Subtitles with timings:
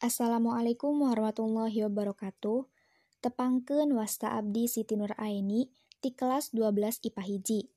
[0.00, 2.64] Assalamualaikum warahmatullahi wabarakatuh.
[3.20, 5.68] Tepangkeun wasta abdi Siti Nur Aini
[6.00, 7.68] ti kelas 12 IPA hiji.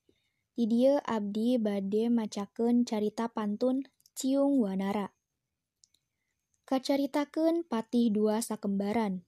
[0.56, 3.84] Di dieu abdi bade macakeun carita pantun
[4.16, 5.12] Ciung Wanara.
[6.64, 9.28] Kacaritakeun patih dua sakembaran.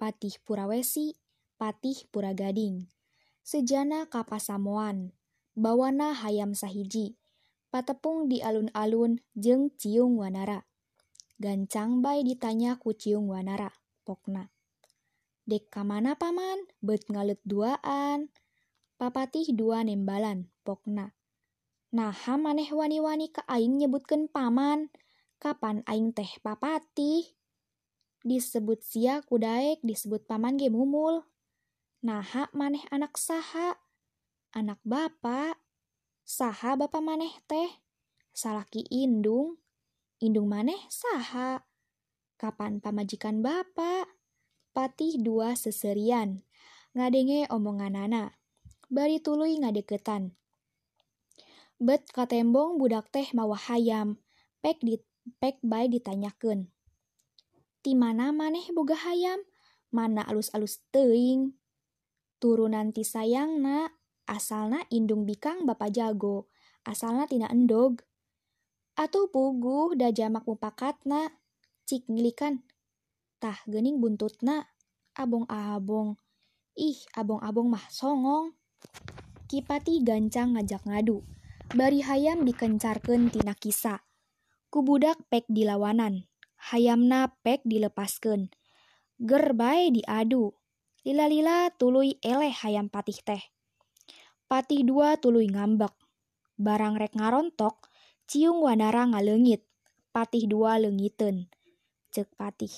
[0.00, 1.20] Patih Purawesi,
[1.60, 2.88] Patih Puragading.
[3.44, 5.12] Sejana kapasamoan.
[5.52, 7.20] Bawana hayam sahiji.
[7.68, 10.69] Patepung di alun-alun jeung Ciung Wanara.
[11.40, 13.72] Gancang bay ditanya ku Ciung Wanara,
[14.04, 14.52] pokna.
[15.48, 16.68] Dek kamana paman?
[16.84, 18.28] Bet ngalet duaan.
[19.00, 21.16] Papatih dua nembalan, pokna.
[21.96, 24.92] Nah, maneh wani-wani ka aing nyebutkeun paman.
[25.40, 27.24] Kapan aing teh papatih?
[28.20, 31.24] Disebut sia kudaek disebut paman ge mumul.
[32.04, 33.80] Naha maneh anak saha?
[34.52, 35.56] Anak bapa.
[36.20, 37.80] Saha bapa maneh teh?
[38.36, 39.56] Salaki indung.
[40.20, 41.64] Indung maneh saha?
[42.36, 44.04] Kapan pamajikan bapa?
[44.76, 46.44] Patih dua seserian.
[46.92, 48.36] Ngadenge omonganana.
[48.92, 50.36] Bari tuluy ngadeketan.
[51.80, 54.20] Bet katembong budak teh mawa hayam.
[54.60, 55.00] Pek di
[55.40, 56.68] pek bae ditanyakeun.
[57.80, 59.40] Ti mana maneh boga hayam?
[59.88, 61.56] Mana alus-alus teuing?
[62.36, 63.88] Turunan ti sayangna,
[64.28, 66.52] asalna indung bikang bapa jago,
[66.84, 68.04] asalna tina endog.
[69.00, 71.32] Atuh puguh da jamak mupakatna.
[71.88, 72.60] Cik ngilikan.
[73.40, 74.68] Tah gening buntutna.
[75.16, 76.20] Abong-abong.
[76.76, 78.52] Ih, abong-abong mah songong.
[79.48, 81.24] Kipati gancang ngajak ngadu.
[81.72, 84.04] Bari hayam dikencarkeun tina kisa.
[84.68, 86.28] Kubudak pek dilawanan.
[86.60, 88.52] Hayamna pek dilepaskeun.
[89.16, 90.52] Ger bae diadu.
[91.08, 93.48] Lila-lila tuluy eleh hayam patih teh.
[94.44, 95.96] Patih dua tuluy ngambek.
[96.60, 97.89] Barang rek ngarontok,
[98.30, 99.66] Ciung Wanara ngaleungit.
[100.14, 101.50] Patih dua leungiteun.
[102.14, 102.70] Cek patih.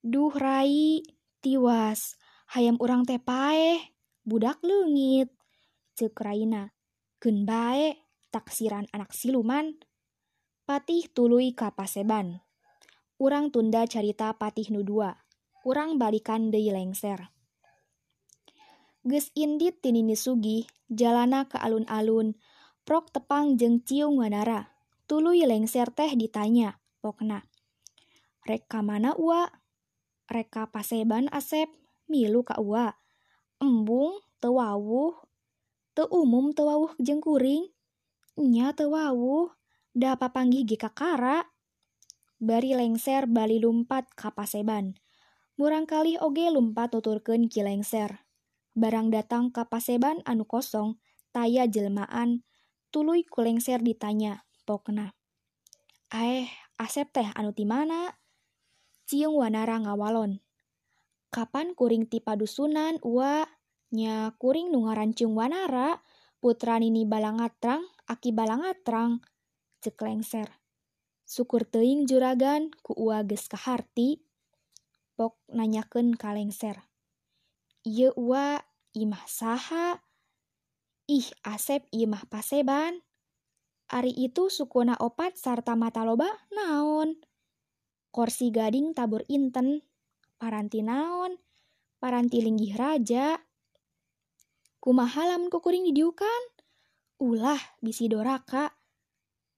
[0.00, 1.04] Duh rai,
[1.44, 2.16] tiwas.
[2.56, 3.76] Hayam urang teh paeh.
[4.24, 5.28] Budak leungit.
[6.00, 6.72] Cek raina.
[7.20, 8.00] Keun bae,
[8.32, 9.84] taksiran anak siluman.
[10.64, 12.40] Patih tuluy ka paseban.
[13.20, 15.12] Urang tunda carita patih nu dua.
[15.68, 17.36] Urang balikan deui lengser.
[19.04, 22.32] Geus indit tinini sugih, jalana ke alun-alun,
[22.88, 24.72] Prok tepang jeung Ciung Wanara.
[25.04, 27.44] Tuluy lengser teh ditanya, pokna.
[28.48, 29.44] Rek ka mana ua?
[30.24, 31.68] Rek ka paseban Asep,
[32.08, 32.96] milu ka ua.
[33.60, 35.12] Embung, teu wawuh.
[35.92, 37.68] Teu umum teu wawuh jeung kuring.
[38.40, 39.52] Nya teu wawuh,
[39.92, 41.44] da papanggih ge kakara.
[42.40, 44.96] Bari lengser bali lumpat ka paseban.
[45.60, 48.24] Murang kali oge lumpat tuturkeun ki lengser.
[48.72, 50.96] Barang datang ka paseban anu kosong,
[51.36, 52.48] taya jelmaan,
[52.88, 55.12] tuluy ku lengser ditanya, pokna.
[56.08, 58.14] Aeh, Asep teh anu ti mana?
[59.10, 60.38] Ciung Wanara ngawalon.
[61.28, 63.44] Kapan kuring ti padusunan, ua?
[63.90, 66.00] Nya kuring nu ngaran Ciung Wanara,
[66.38, 69.20] putra nini Balangatrang, aki Balangatrang.
[69.82, 70.48] Cek lengser.
[71.26, 74.22] Syukur teuing juragan ku ua geus kaharti.
[75.18, 76.88] Pok nanyakeun ka lengser.
[78.14, 78.60] Ua,
[78.94, 79.98] imah saha?
[81.08, 83.00] Ih, Asep ieu mah paseban.
[83.88, 87.16] Ari itu sukuna opat sarta mata loba naon?
[88.12, 89.80] Korsi gading tabur inten.
[90.36, 91.40] Paranti naon?
[91.96, 93.40] Paranti linggih raja.
[94.84, 96.42] Kumaha lamun kukuring didiukan?
[97.24, 98.76] Ulah bisi doraka.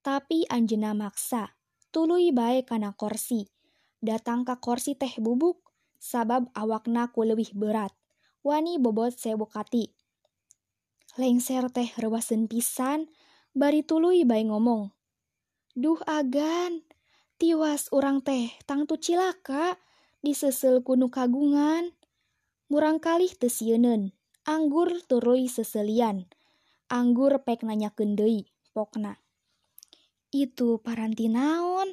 [0.07, 1.59] Tapi anjeuna maksa.
[1.91, 3.51] Tuluy bae kana korsi.
[3.99, 5.67] Datang ka korsi teh bubuk.
[5.99, 7.91] Sabab awakna ku leuwih berat.
[8.47, 10.00] Wani bobot sewu kati.
[11.19, 13.11] Lengser teh rewaseun pisan,
[13.51, 14.95] bari tuluy bae ngomong.
[15.75, 16.87] Duh agan,
[17.35, 19.75] tiwas urang teh tangtu cilaka,
[20.23, 21.91] diseusel kuno kagungan.
[22.71, 24.15] Murang kalih teu sieuneun,
[24.47, 26.31] anggur turuy seselian.
[26.87, 29.19] Anggur pek nanyakeun deui, pokna.
[30.31, 31.91] Itu paranti naon?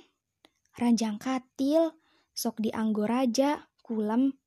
[0.78, 1.98] Ranjang katil,
[2.38, 4.38] sok dianggo raja, kulem.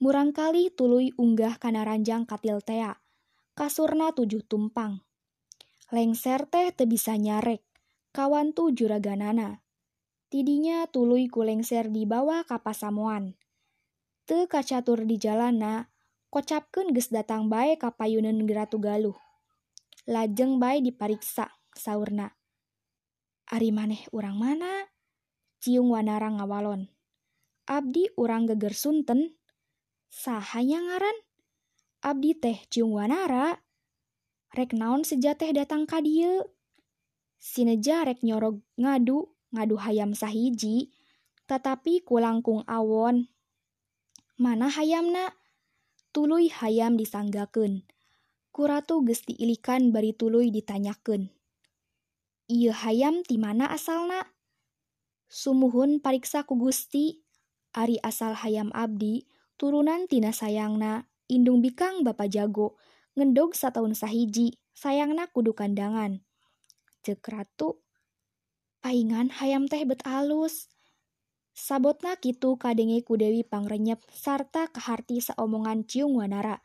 [0.00, 2.96] Murang kali tuluy unggah kana ranjang katil tea
[3.58, 5.02] kasurna tujuh tumpang.
[5.90, 7.66] Lengser teh teu bisa nyarek,
[8.14, 9.66] kawan tu juraganana.
[10.30, 13.34] Tidinya tuluy ku lengser dibawa ka pasamoan.
[14.30, 15.90] Teu kacatur di jalana,
[16.30, 19.18] kocapkeun geus datang bae ka payuneun Ratu Galuh.
[20.06, 22.38] Lajeng bae dipariksa, saurna.
[23.50, 24.86] Ari maneh urang mana?
[25.58, 26.86] Ciung Wanara ngawalon.
[27.66, 29.34] Abdi urang geger Sunten.
[30.06, 31.27] Sahanya ngaran?
[31.98, 33.58] Abdi teh Ciung Wanara
[34.54, 36.46] rek naon sejateh datang ka dieu?
[37.42, 40.94] Sineja rek nyorog ngadu ngadu hayam sahiji
[41.48, 43.32] tetapi kulangkung awon.
[44.38, 45.34] Mana hayamna?
[46.14, 47.82] Tuluy hayam disanggakeun.
[48.54, 51.32] Kuratu geus diilikan bari tuluy ditanyakeun.
[52.46, 54.28] Ieu hayam ti mana asalna?
[55.26, 57.26] Sumuhun pariksa ku Gusti
[57.74, 59.26] ari asal hayam abdi
[59.58, 61.10] turunan tina sayangna.
[61.28, 62.80] Indung bikang bapa jago,
[63.14, 66.24] ngendog satahun sahiji, sayangna kudu kandangan.
[67.04, 67.84] Cek ratu,
[68.80, 70.72] paingan hayam teh bet alus.
[71.58, 76.62] Sabotna kitu kadenge ku Dewi Pangrenyep sarta keharti seomongan ciung wanara.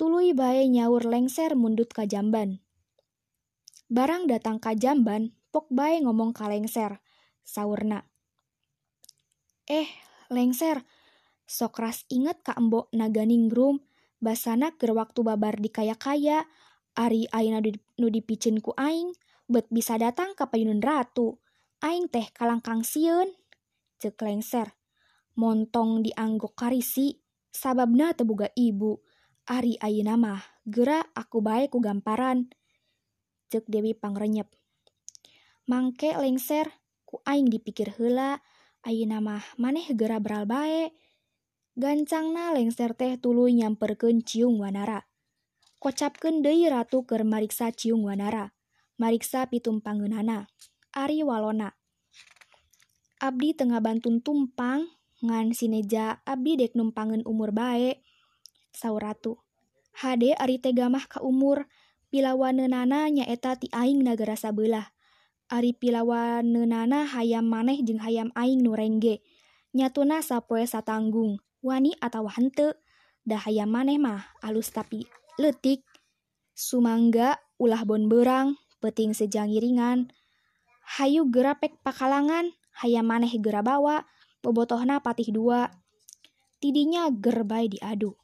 [0.00, 2.58] Tului bae nyaur lengser mundut ka jamban.
[3.92, 7.04] Barang datang ka jamban, pok bae ngomong ka lengser.
[7.44, 8.08] Saurna.
[9.68, 9.86] Eh,
[10.32, 10.82] lengser,
[11.46, 13.80] sokras inget ka embok naganingrum,
[14.20, 16.44] basana ker waktu babar di kaya-kaya,
[16.96, 17.60] ari aina
[18.00, 19.12] nu dipicin ku aing,
[19.46, 21.38] bet bisa datang ka payunun ratu.
[21.84, 23.28] Aing teh kalangkang sieun
[24.04, 24.76] cek lengser.
[25.40, 27.16] Montong dianggok karisi,
[27.48, 29.00] sababna tebuga ibu.
[29.48, 32.52] Ari ayeuna mah, gera aku baik ku gamparan.
[33.48, 34.48] Cek Dewi Pangrenyep.
[35.68, 36.68] Mangke lengser,
[37.08, 38.40] ku aing dipikir hela,
[38.84, 40.92] ayeuna mah maneh gera beral bae.
[41.74, 45.10] gancangna lengser teh tulu nyamperken ciung Wanara.
[45.82, 48.54] Kocapken Dei Ratu Ker mariksa ciung Wanara.
[48.94, 50.46] Mariksa pitumpangenhana
[50.94, 51.74] Ari Walona.
[53.18, 54.86] Abdi tengah bantun tumpang
[55.18, 57.98] ngan sineja Abdi dek numpangen umur bae.
[58.70, 59.42] sau Ratu.
[59.98, 61.66] HD Ari tegamah ka umur
[62.14, 64.94] pilawanenana nyaeta ti aing nagara sabelah.
[65.50, 69.26] Ari pilawanenana hayam maneh jeung hayam aing nurengge
[69.74, 71.42] nyatuna sapoe satanggung.
[71.64, 72.76] Wani atawa henteu.
[73.24, 75.08] Dah hayam maneh mah alus tapi
[75.40, 75.80] letik.
[76.52, 80.12] Sumangga ulah bon berang, peting sejangiringan.
[80.84, 84.04] Hayu gerapek pakalangan, hayam maneh gera bawa,
[84.44, 85.72] bobotohna patih dua.
[86.60, 88.14] Tidinya gerbay diadu.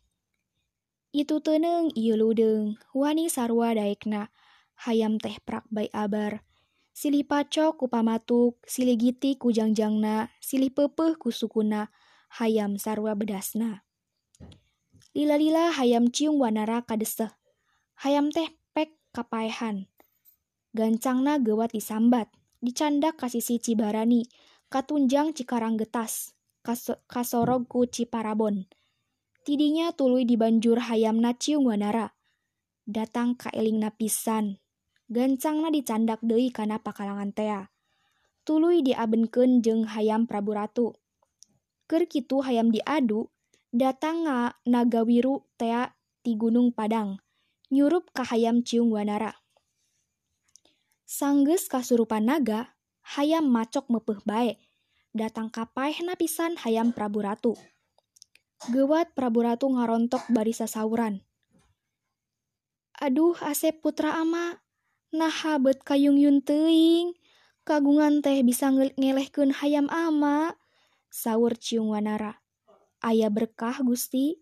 [1.11, 4.31] Itu teneng iya ludeng, wani sarwa daekna,
[4.87, 6.47] hayam teh prak bay abar.
[6.95, 11.91] Silih pacok ku pamatuk, silih giti ku jangjangna, silih pepeh ku sukuna,
[12.39, 13.83] hayam sarwa bedasna.
[15.11, 17.35] Lila-lila hayam ciung wanara kadeseh.
[17.99, 19.91] Hayam teh pek kapaehan.
[20.71, 22.31] Gancangna gewat disambat,
[22.63, 24.31] dicandak kasisi Cibarani,
[24.71, 26.95] katunjang Cikarang Getas, kas
[27.91, 28.71] Ciparabon.
[29.43, 32.15] Tidinya tuluy dibanjur hayam ciung wanara.
[32.87, 34.63] Datang ka eling napisan.
[35.11, 37.67] Gancangna dicandak deui kana pakalangan tea.
[38.47, 41.00] Tuluy diabenkeun jeung hayam Prabu Ratu.
[41.91, 43.35] Keur kitu hayam diadu,
[43.75, 45.91] datang nga nagawiru tea
[46.23, 47.19] ti Gunung Padang.
[47.75, 49.43] Nyurup ka hayam ciung wanara.
[51.03, 52.79] Sanggeus kasurupan naga,
[53.19, 54.55] hayam macok mepeh bae.
[55.11, 57.59] Datang kapaeh napisan hayam Prabu Ratu.
[58.71, 61.27] Gewat Prabu Ratu ngarontok bari sasauran.
[63.03, 64.63] Aduh Asep putra ama,
[65.11, 67.19] nah habet kayung yun teuing.
[67.67, 70.60] Kagungan teh bisa ngelehkeun hayam ama.
[71.11, 72.39] Saur Ciungwanara.
[73.03, 74.39] Aya berkah Gusti.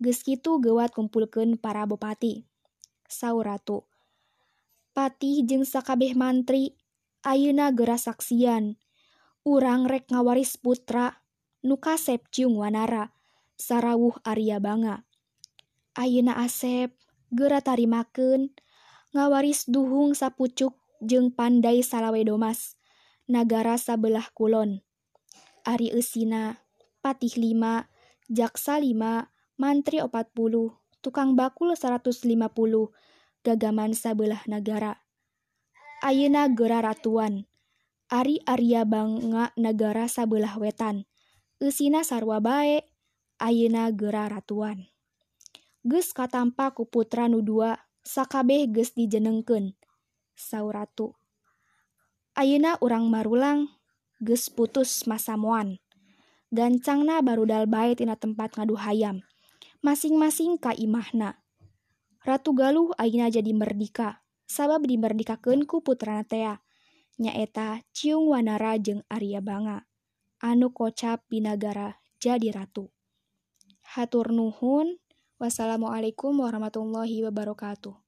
[0.00, 2.48] Geus kitu gewat kumpulkeun para bupati.
[3.04, 3.84] Saur Ratu.
[4.96, 6.80] Patih jeung sakabeh mantri
[7.20, 8.80] ayeuna geura saksian.
[9.44, 11.20] Urang rek ngawaris putra
[11.60, 13.12] nu kasep Ciungwanara
[13.60, 15.04] sarawuh Arya Banga.
[15.92, 16.96] Ayeuna Asep
[17.28, 18.56] geura tarimakeun
[19.12, 20.72] ngawaris duhung sapucuk
[21.04, 22.80] jeung pandai salawe domas
[23.28, 24.80] nagara sabelah kulon
[25.64, 26.60] Ari Eusina,
[27.00, 27.88] Patih 5,
[28.28, 32.20] Jaksa 5, Mantri 40, Tukang Bakul 150,
[33.40, 35.00] Gagaman Sabelah Negara.
[36.04, 37.48] Ayeuna Gera Ratuan,
[38.12, 41.08] Ari Arya Bangga Negara Sabelah Wetan,
[41.56, 42.84] Eusina Sarwa Bae,
[43.40, 44.92] Ayeuna Gera Ratuan.
[45.80, 49.76] Ges katampa ku putra nu dua, sakabeh ges dijenengken.
[50.36, 51.16] Sauratu.
[52.36, 53.72] Ayeuna urang Marulang,
[54.22, 55.80] geus putus masa moan.
[56.54, 59.26] Gancangna barudal bae tina tempat ngadu hayam.
[59.82, 61.42] Masing-masing ka imahna.
[62.22, 66.62] Ratu Galuh ayeuna jadi merdika sabab dimerdikakeun ku putrana tea.
[67.18, 69.86] Nyaeta Ciung Wanara jeung Arya Banga.
[70.42, 72.90] Anu kocap binagara jadi ratu.
[73.82, 74.98] Hatur nuhun.
[75.42, 78.03] Wassalamualaikum warahmatullahi wabarakatuh.